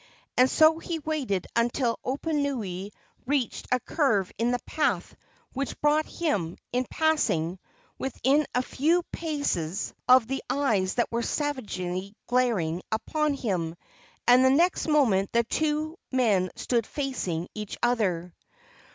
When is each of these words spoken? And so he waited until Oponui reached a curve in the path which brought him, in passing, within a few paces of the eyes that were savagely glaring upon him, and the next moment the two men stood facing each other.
And 0.35 0.49
so 0.49 0.79
he 0.79 0.97
waited 0.97 1.45
until 1.55 1.99
Oponui 2.03 2.89
reached 3.27 3.67
a 3.71 3.79
curve 3.79 4.31
in 4.39 4.49
the 4.49 4.57
path 4.65 5.15
which 5.53 5.79
brought 5.79 6.07
him, 6.07 6.57
in 6.71 6.87
passing, 6.89 7.59
within 7.99 8.47
a 8.55 8.63
few 8.63 9.03
paces 9.11 9.93
of 10.09 10.25
the 10.25 10.41
eyes 10.49 10.95
that 10.95 11.11
were 11.11 11.21
savagely 11.21 12.15
glaring 12.25 12.81
upon 12.91 13.35
him, 13.35 13.75
and 14.27 14.43
the 14.43 14.49
next 14.49 14.87
moment 14.87 15.31
the 15.33 15.43
two 15.43 15.99
men 16.11 16.49
stood 16.55 16.87
facing 16.87 17.47
each 17.53 17.77
other. 17.83 18.33